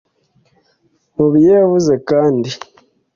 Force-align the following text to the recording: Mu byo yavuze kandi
Mu 1.15 1.25
byo 1.33 1.49
yavuze 1.59 1.93
kandi 2.09 2.49